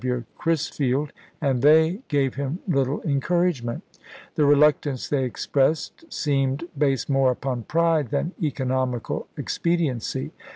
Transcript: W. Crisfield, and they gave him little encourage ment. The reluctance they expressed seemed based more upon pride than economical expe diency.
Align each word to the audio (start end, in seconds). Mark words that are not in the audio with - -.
W. 0.03 0.23
Crisfield, 0.35 1.11
and 1.39 1.61
they 1.61 2.01
gave 2.07 2.33
him 2.33 2.57
little 2.67 3.01
encourage 3.01 3.61
ment. 3.61 3.83
The 4.33 4.45
reluctance 4.47 5.07
they 5.07 5.25
expressed 5.25 6.11
seemed 6.11 6.63
based 6.75 7.07
more 7.07 7.29
upon 7.29 7.65
pride 7.65 8.07
than 8.09 8.31
economical 8.41 9.27
expe 9.37 9.77
diency. 9.79 10.31